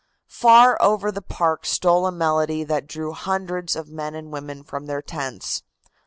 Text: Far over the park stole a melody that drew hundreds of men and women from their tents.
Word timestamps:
Far 0.25 0.79
over 0.81 1.11
the 1.11 1.21
park 1.21 1.63
stole 1.63 2.07
a 2.07 2.11
melody 2.11 2.63
that 2.63 2.87
drew 2.87 3.11
hundreds 3.11 3.75
of 3.75 3.91
men 3.91 4.15
and 4.15 4.31
women 4.31 4.63
from 4.63 4.87
their 4.87 5.03
tents. 5.03 5.61